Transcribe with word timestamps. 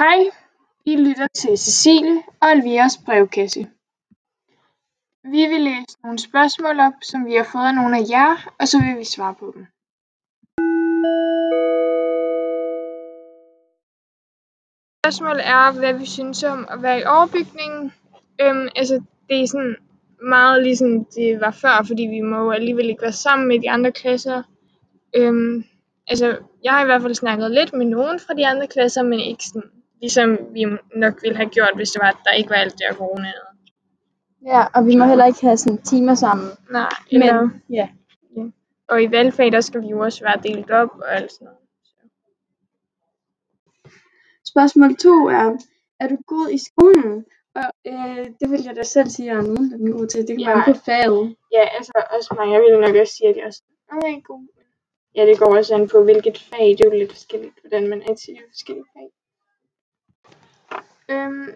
Hej, 0.00 0.30
I 0.84 0.96
lytter 0.96 1.26
til 1.26 1.58
Cecilie 1.58 2.22
og 2.42 2.48
Elviras 2.50 2.98
brevkasse. 3.06 3.60
Vi 5.24 5.42
vil 5.52 5.60
læse 5.60 5.96
nogle 6.02 6.18
spørgsmål 6.18 6.80
op, 6.80 6.92
som 7.02 7.26
vi 7.26 7.34
har 7.34 7.48
fået 7.52 7.68
af 7.70 7.74
nogle 7.74 7.96
af 7.98 8.04
jer, 8.10 8.54
og 8.60 8.68
så 8.68 8.78
vil 8.84 8.98
vi 8.98 9.04
svare 9.04 9.34
på 9.34 9.52
dem. 9.54 9.66
Spørgsmålet 15.02 15.46
er, 15.46 15.78
hvad 15.78 15.94
vi 15.98 16.06
synes 16.06 16.42
om 16.44 16.68
at 16.70 16.82
være 16.82 17.00
i 17.00 17.04
overbygningen. 17.04 17.92
Øhm, 18.40 18.68
altså, 18.76 19.02
det 19.28 19.42
er 19.42 19.46
sådan 19.46 19.76
meget 20.22 20.62
ligesom 20.62 21.04
det 21.04 21.40
var 21.40 21.50
før, 21.50 21.84
fordi 21.86 22.02
vi 22.02 22.20
må 22.20 22.36
jo 22.36 22.50
alligevel 22.50 22.88
ikke 22.88 23.02
være 23.02 23.22
sammen 23.26 23.48
med 23.48 23.60
de 23.60 23.70
andre 23.70 23.92
klasser. 23.92 24.42
Øhm, 25.16 25.64
altså, 26.06 26.38
jeg 26.64 26.72
har 26.72 26.82
i 26.82 26.86
hvert 26.86 27.02
fald 27.02 27.14
snakket 27.14 27.50
lidt 27.50 27.72
med 27.72 27.86
nogen 27.86 28.20
fra 28.20 28.34
de 28.34 28.46
andre 28.46 28.66
klasser, 28.66 29.02
men 29.02 29.20
ikke 29.20 29.44
sådan, 29.44 29.70
ligesom 30.00 30.38
vi 30.52 30.64
nok 30.96 31.22
ville 31.22 31.36
have 31.36 31.48
gjort, 31.48 31.72
hvis 31.74 31.90
det 31.90 32.00
var, 32.02 32.08
at 32.08 32.16
der 32.24 32.30
ikke 32.32 32.50
var 32.50 32.56
alt 32.56 32.72
det 32.72 32.80
her 32.90 32.94
corona. 32.96 33.32
Ja, 34.46 34.64
og 34.74 34.86
vi 34.86 34.96
må 34.96 35.04
heller 35.04 35.24
ikke 35.26 35.40
have 35.40 35.56
sådan 35.56 35.82
timer 35.82 36.14
sammen. 36.14 36.48
Nej, 36.70 36.88
eller, 37.10 37.42
Men 37.42 37.62
ja, 37.70 37.88
og 38.88 39.02
i 39.02 39.10
valgfag, 39.10 39.52
der 39.52 39.60
skal 39.60 39.82
vi 39.82 39.86
jo 39.88 40.00
også 40.00 40.24
være 40.24 40.40
delt 40.42 40.70
op 40.70 40.88
og 40.94 41.16
alt 41.16 41.32
sådan 41.32 41.44
noget. 41.44 41.56
spørgsmål 44.52 44.96
to 44.96 45.14
er, 45.28 45.56
er 46.00 46.08
du 46.08 46.16
god 46.26 46.50
i 46.50 46.58
skolen? 46.58 47.24
Og 47.54 47.68
øh, 47.86 48.26
det 48.40 48.50
vil 48.50 48.62
jeg 48.66 48.76
da 48.76 48.82
selv 48.82 49.08
sige, 49.08 49.30
at 49.30 49.36
jeg 49.36 49.42
er 49.42 49.46
nogenlunde 49.46 49.92
god 49.92 50.06
til. 50.06 50.20
Det 50.20 50.28
kan 50.28 50.38
Ja. 50.38 50.50
være 50.54 50.64
på 50.74 50.80
faget. 50.84 51.36
Ja, 51.52 51.64
altså 51.76 51.92
også 52.16 52.34
mig. 52.38 52.52
Jeg 52.54 52.60
ville 52.60 52.80
nok 52.80 52.96
også 52.96 53.14
sige, 53.16 53.28
at 53.28 53.36
jeg 53.36 53.44
også 53.46 53.62
er 53.90 54.20
god. 54.20 54.46
Ja, 55.16 55.26
det 55.26 55.38
går 55.38 55.56
også 55.56 55.74
an 55.74 55.88
på, 55.88 56.02
hvilket 56.04 56.38
fag. 56.38 56.66
Det 56.76 56.80
er 56.80 56.84
jo 56.90 56.98
lidt 56.98 57.12
forskelligt, 57.12 57.54
hvordan 57.62 57.88
man 57.88 58.02
er 58.02 58.14
til 58.14 58.34
de 58.34 58.40
forskellige 58.52 58.86
fag. 58.94 59.08
Øhm, 61.10 61.54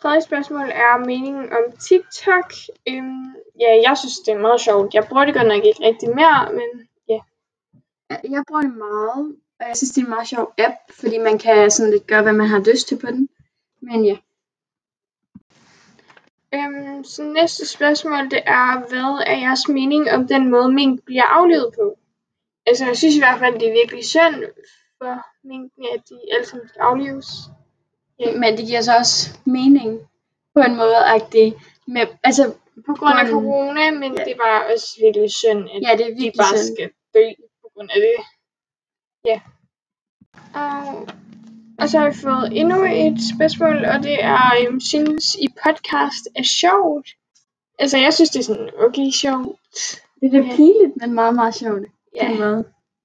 tredje 0.00 0.22
spørgsmål 0.22 0.68
er 0.72 0.98
meningen 0.98 1.52
om 1.52 1.76
TikTok. 1.88 2.52
Øhm, 2.88 3.34
ja, 3.60 3.70
jeg 3.86 3.94
synes, 3.98 4.18
det 4.26 4.34
er 4.34 4.38
meget 4.38 4.60
sjovt. 4.60 4.94
Jeg 4.94 5.04
bruger 5.08 5.24
det 5.24 5.34
godt 5.34 5.48
nok 5.48 5.64
ikke 5.64 5.84
rigtig 5.86 6.08
mere, 6.14 6.52
men 6.52 6.88
ja. 7.08 7.18
Jeg 8.10 8.42
bruger 8.48 8.62
det 8.62 8.76
meget, 8.76 9.36
og 9.60 9.68
jeg 9.68 9.76
synes, 9.76 9.90
det 9.90 10.00
er 10.00 10.04
en 10.04 10.10
meget 10.10 10.28
sjov 10.28 10.54
app, 10.58 10.76
fordi 11.00 11.18
man 11.18 11.38
kan 11.38 11.70
sådan 11.70 11.92
lidt 11.92 12.06
gøre, 12.06 12.22
hvad 12.22 12.32
man 12.32 12.46
har 12.48 12.64
lyst 12.72 12.88
til 12.88 12.98
på 12.98 13.06
den. 13.06 13.28
Men 13.80 14.04
ja, 14.04 14.16
Øhm, 16.54 17.04
så 17.04 17.22
næste 17.24 17.66
spørgsmål, 17.66 18.30
det 18.30 18.42
er, 18.46 18.88
hvad 18.88 19.24
er 19.26 19.38
jeres 19.38 19.68
mening 19.68 20.10
om 20.10 20.28
den 20.28 20.50
måde, 20.50 20.72
mink 20.72 21.04
bliver 21.04 21.22
aflevet 21.22 21.74
på? 21.78 21.98
Altså, 22.66 22.86
jeg 22.86 22.96
synes 22.96 23.16
i 23.16 23.18
hvert 23.18 23.38
fald, 23.38 23.54
det 23.54 23.68
er 23.68 23.80
virkelig 23.82 24.04
synd 24.04 24.44
for 24.98 25.26
minkene, 25.48 25.86
at 25.94 26.02
de 26.08 26.18
alle 26.34 26.46
sammen 26.46 26.68
skal 26.68 26.80
aflives. 26.80 27.26
Men 28.40 28.56
det 28.56 28.66
giver 28.66 28.80
så 28.80 28.96
også 28.96 29.38
mening 29.44 30.00
på 30.54 30.60
en 30.60 30.76
måde, 30.76 30.96
at 31.16 31.22
det 31.32 31.54
med, 31.86 32.06
altså, 32.24 32.54
På 32.86 32.94
grund 32.94 33.18
af 33.18 33.26
corona, 33.28 33.90
men 33.90 34.18
Ja. 34.18 34.24
det 34.24 34.34
var 34.44 34.66
også 34.72 34.86
virkelig 35.04 35.30
synd, 35.30 35.68
at 35.74 35.82
ja, 35.82 35.96
det 35.98 36.06
er 36.12 36.14
de 36.20 36.32
bare 36.38 36.58
synd. 36.58 36.76
skal 36.76 36.90
dø 37.14 37.24
på 37.62 37.68
grund 37.74 37.90
af 37.90 37.96
det. 38.06 38.16
Ja. 39.24 39.40
Og, 40.54 41.08
og 41.78 41.88
så 41.88 41.98
har 41.98 42.10
vi 42.10 42.16
fået 42.16 42.60
endnu 42.60 42.84
et 42.84 43.18
spørgsmål, 43.36 43.84
og 43.84 44.02
det 44.02 44.24
er, 44.24 44.40
øhm, 44.60 44.80
synes 44.80 45.34
I 45.34 45.48
podcast 45.64 46.24
er 46.36 46.42
sjovt? 46.42 47.08
Altså, 47.78 47.98
jeg 47.98 48.14
synes, 48.14 48.30
det 48.30 48.38
er 48.40 48.44
sådan 48.44 48.70
okay 48.78 49.10
sjovt. 49.10 49.58
Det 50.20 50.34
er 50.34 50.44
Ja. 50.44 50.56
pinligt, 50.56 50.96
men 51.00 51.12
meget, 51.14 51.34
meget 51.34 51.54
sjovt. 51.54 51.82
Ja. 52.16 52.28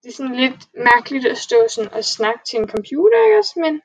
Det 0.04 0.10
er 0.10 0.14
sådan 0.14 0.36
lidt 0.36 0.60
mærkeligt 0.74 1.26
at 1.26 1.38
stå 1.38 1.56
sådan 1.70 1.94
og 1.94 2.04
snakke 2.06 2.40
til 2.50 2.60
en 2.60 2.68
computer, 2.68 3.26
ikke 3.26 3.40
også? 3.40 3.54
Men 3.60 3.82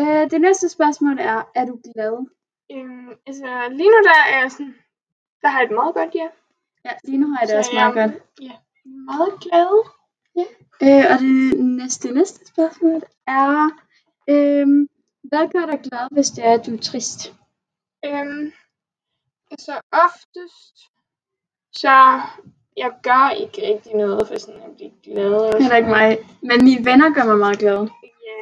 Øh, 0.00 0.30
det 0.30 0.40
næste 0.40 0.68
spørgsmål 0.68 1.18
er, 1.18 1.50
er 1.54 1.64
du 1.64 1.80
glad? 1.84 2.26
øhm, 2.72 3.08
altså, 3.26 3.68
lige 3.70 3.88
nu 3.90 3.96
der 4.04 4.32
er 4.34 4.40
jeg 4.40 4.50
sådan, 4.52 4.74
der 5.42 5.48
har 5.48 5.60
jeg 5.60 5.68
det 5.68 5.74
meget 5.74 5.94
godt, 5.94 6.14
ja. 6.14 6.28
Ja, 6.84 6.90
lige 7.04 7.18
nu 7.18 7.26
har 7.30 7.38
jeg 7.40 7.48
det 7.48 7.52
Så 7.54 7.58
også 7.58 7.70
meget 7.74 7.94
jeg 7.96 8.04
er, 8.04 8.08
godt. 8.08 8.22
Ja, 8.40 8.52
meget 8.84 9.40
glad. 9.40 9.72
Øh, 10.82 11.04
og 11.12 11.18
det 11.18 11.60
næste, 11.64 12.10
næste 12.14 12.46
spørgsmål 12.46 13.02
er, 13.26 13.70
øh, 14.28 14.66
hvad 15.22 15.48
gør 15.52 15.66
dig 15.66 15.80
glad, 15.80 16.08
hvis 16.10 16.30
det 16.30 16.44
er, 16.46 16.52
at 16.54 16.66
du 16.66 16.74
er 16.74 16.78
trist? 16.78 17.34
Øhm, 18.04 18.52
altså 19.50 19.80
oftest, 19.92 20.76
så 21.72 22.20
jeg 22.76 22.92
gør 23.02 23.30
ikke 23.30 23.62
rigtig 23.72 23.94
noget 23.94 24.28
for 24.28 24.38
sådan 24.38 24.60
at 24.62 24.76
blive 24.76 24.92
glad. 25.02 25.34
Og 25.34 25.60
Heller 25.62 25.76
ikke 25.76 25.88
mig. 25.88 26.18
Men 26.42 26.64
mine 26.64 26.84
venner 26.84 27.14
gør 27.14 27.24
mig 27.24 27.38
meget 27.38 27.58
glad. 27.58 27.88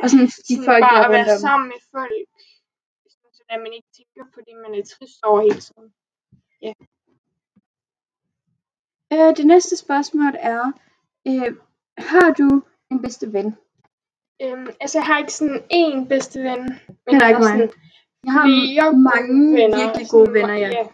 Ja, 0.04 0.06
Og 0.06 0.10
sådan 0.10 0.26
de 0.26 0.56
sådan 0.56 0.64
folk, 0.70 0.82
bare 0.86 0.98
der 0.98 1.04
at 1.08 1.12
være 1.16 1.34
om. 1.36 1.44
sammen 1.46 1.68
med 1.72 1.80
folk, 1.94 2.12
så 3.36 3.42
at 3.54 3.60
man 3.64 3.72
ikke 3.72 3.88
tænker 3.98 4.24
på 4.34 4.40
det, 4.46 4.54
man 4.64 4.72
er 4.80 4.84
trist 4.94 5.20
over 5.28 5.40
hele 5.46 5.60
tiden. 5.66 5.88
Øh, 9.12 9.36
det 9.36 9.46
næste 9.46 9.76
spørgsmål 9.76 10.34
er, 10.38 10.72
øh, 11.28 11.56
har 11.98 12.30
du 12.40 12.62
en 12.90 13.02
bedste 13.02 13.32
ven? 13.32 13.56
Øhm, 14.42 14.66
altså 14.80 14.98
jeg 14.98 15.06
har 15.06 15.18
ikke 15.18 15.32
sådan 15.32 15.62
én 15.72 16.08
bedste 16.08 16.38
ven, 16.40 16.62
men 17.06 17.12
Heller 17.12 17.26
jeg 17.26 17.28
ikke 17.28 17.46
har 17.46 17.56
mig. 17.56 17.68
sådan 17.68 17.70
Jeg 18.24 18.32
har 18.32 18.46
flere 18.46 18.92
mange 19.10 19.38
venner. 19.60 19.78
virkelig 19.84 20.08
gode 20.10 20.26
Sådan, 20.26 20.34
venner, 20.34 20.54
ja. 20.54 20.68
ja. 20.68 20.84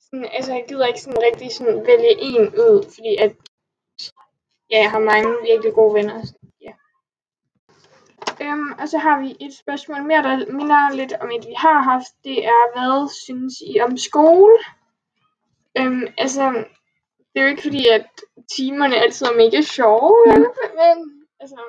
Sådan, 0.00 0.24
altså 0.36 0.52
jeg 0.52 0.64
gider 0.68 0.86
ikke 0.86 1.00
sådan 1.00 1.22
rigtig 1.28 1.50
sådan 1.56 1.86
vælge 1.86 2.12
en 2.30 2.44
ud, 2.64 2.76
fordi 2.94 3.12
at 3.24 3.32
ja, 4.70 4.78
jeg 4.84 4.90
har 4.90 4.98
mange 5.12 5.28
virkelig 5.50 5.72
gode 5.74 5.94
venner. 5.94 6.16
Sådan, 6.24 6.39
ja. 6.39 6.39
Øhm, 8.42 8.72
og 8.78 8.88
så 8.88 8.98
har 8.98 9.20
vi 9.20 9.36
et 9.40 9.54
spørgsmål 9.54 10.02
mere, 10.02 10.22
der 10.22 10.52
minder 10.52 10.94
lidt 10.94 11.12
om 11.12 11.30
et, 11.30 11.46
vi 11.46 11.54
har 11.56 11.80
haft. 11.82 12.12
Det 12.24 12.44
er, 12.46 12.62
hvad 12.74 13.08
synes 13.24 13.54
I 13.74 13.80
om 13.80 13.96
skole? 13.96 14.52
Øhm, 15.78 16.06
altså, 16.18 16.64
det 17.32 17.36
er 17.40 17.42
jo 17.42 17.48
ikke 17.48 17.62
fordi, 17.62 17.88
at 17.88 18.06
timerne 18.56 18.96
altid 18.96 19.26
er 19.26 19.36
mega 19.36 19.60
sjove, 19.62 20.16
Mm. 20.26 20.46
men 20.80 21.26
altså, 21.40 21.60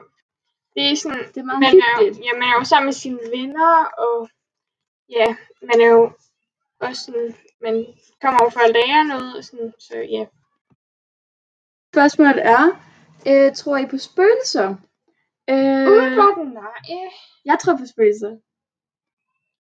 det 0.75 0.91
er 0.91 0.95
sådan, 0.95 1.19
Det 1.33 1.37
er 1.37 1.43
meget 1.43 1.59
man 1.59 1.75
er, 1.75 1.99
hyggeligt. 1.99 2.17
jo- 2.19 2.23
ja, 2.25 2.33
man 2.39 2.47
er 2.49 2.53
jo 2.59 2.63
sammen 2.63 2.85
med 2.87 2.93
sine 2.93 3.19
venner, 3.35 3.85
og 3.85 4.29
ja, 5.09 5.35
man 5.61 5.81
er 5.81 5.87
jo 5.97 6.11
også 6.79 7.01
sådan, 7.05 7.35
man 7.61 7.85
kommer 8.21 8.39
jo 8.43 8.49
for 8.49 8.59
at 8.59 8.73
lære 8.73 9.03
noget, 9.05 9.37
og 9.37 9.43
sådan, 9.43 9.73
så 9.79 9.97
ja. 9.97 10.25
Spørgsmålet 11.93 12.45
er, 12.45 12.63
øh, 13.27 13.55
tror 13.55 13.77
I 13.77 13.85
på 13.85 13.97
spøgelser? 13.97 14.75
Øh, 15.51 15.87
Umiddelbart 15.91 16.37
nej. 16.53 16.81
jeg 17.45 17.57
tror 17.61 17.75
på 17.77 17.85
spøgelser. 17.93 18.33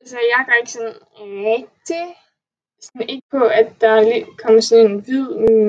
Altså, 0.00 0.18
jeg 0.32 0.40
går 0.46 0.54
ikke 0.60 0.72
sådan 0.72 0.94
rigtig 1.22 2.16
sådan 2.80 3.08
ikke 3.08 3.26
på, 3.30 3.44
at 3.44 3.68
der 3.80 3.88
er 3.88 4.02
lige 4.02 4.26
kommer 4.42 4.60
sådan 4.60 4.90
en 4.90 5.00
hvid 5.00 5.28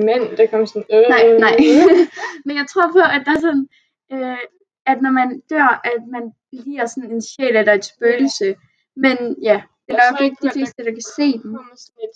mand, 0.10 0.38
der 0.38 0.48
kommer 0.48 0.68
sådan, 0.68 0.86
øh, 0.94 1.06
Nej, 1.10 1.24
nej. 1.46 1.56
Men 2.46 2.58
jeg 2.58 2.66
tror 2.72 2.88
på, 2.92 3.00
at 3.16 3.22
der 3.26 3.32
er 3.38 3.42
sådan, 3.48 3.68
øh, 4.14 4.44
at 4.86 5.02
når 5.02 5.12
man 5.12 5.40
dør, 5.50 5.82
at 5.94 6.02
man 6.16 6.24
bliver 6.52 6.86
sådan 6.86 7.12
en 7.12 7.22
sjæl 7.22 7.56
eller 7.56 7.74
et 7.74 7.86
spøgelse. 7.86 8.56
Men 8.96 9.18
ja, 9.42 9.62
det 9.88 9.96
er 9.96 10.12
nok 10.12 10.22
ikke 10.22 10.38
de 10.44 10.52
fleste, 10.54 10.84
der 10.86 10.92
kan 10.92 11.08
se 11.18 11.28
dem. 11.42 11.56
kommer 11.56 11.76
sådan 11.86 12.02
et 12.08 12.16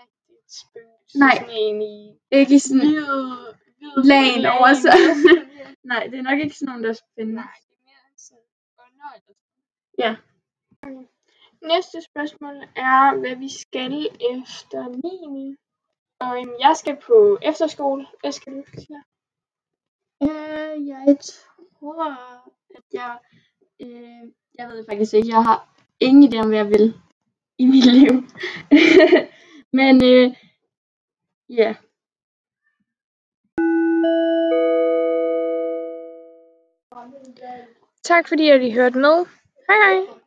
rigtigt 0.00 0.52
spøgelse, 0.62 1.18
Nej. 1.18 1.36
sådan 1.36 1.54
en 1.56 1.82
i 1.82 1.96
Ikke 2.30 2.54
i 2.54 2.58
sådan, 2.58 2.80
hvid, 2.80 3.06
hvid 3.82 4.04
Lagen 4.04 4.46
over 4.46 4.72
sig. 4.84 4.92
Ja. 5.58 5.66
nej, 5.84 6.06
det 6.10 6.18
er 6.18 6.22
nok 6.22 6.38
ikke 6.40 6.56
sådan 6.56 6.70
nogen, 6.70 6.84
der 6.84 6.92
spænder. 6.92 7.34
Nej, 7.34 7.58
det 7.68 7.74
er 7.78 7.84
mere 7.84 8.04
sådan 8.16 8.44
under 8.78 9.08
eller 9.16 9.34
Ja. 9.98 10.16
Næste 11.62 12.02
spørgsmål 12.02 12.56
er, 12.76 13.18
hvad 13.20 13.36
vi 13.36 13.48
skal 13.48 14.08
efter 14.34 14.88
9. 14.88 15.56
Og 16.18 16.40
øhm, 16.40 16.54
jeg 16.60 16.76
skal 16.76 16.96
på 17.06 17.38
efterskole. 17.42 18.06
Hvad 18.20 18.32
skal 18.32 18.52
du? 18.52 18.62
Tina? 18.78 19.00
Øh, 20.22 20.88
jeg 20.88 21.16
tror, 21.20 22.04
at 22.76 22.84
jeg, 22.92 23.18
øh, 23.80 24.32
jeg 24.58 24.68
ved 24.68 24.84
faktisk 24.88 25.14
ikke, 25.14 25.28
jeg 25.28 25.44
har 25.44 25.68
ingen 26.00 26.32
idé 26.32 26.38
om, 26.38 26.48
hvad 26.48 26.58
jeg 26.58 26.68
vil 26.68 26.94
i 27.58 27.66
mit 27.66 27.86
liv. 27.92 28.12
Men 29.78 30.04
øh, 30.04 30.36
ja, 31.48 31.74
Tak 38.04 38.28
fordi 38.28 38.48
at 38.50 38.62
I 38.62 38.70
hørte 38.70 38.98
med. 38.98 39.26
Hej 39.68 39.76
hej. 39.84 40.21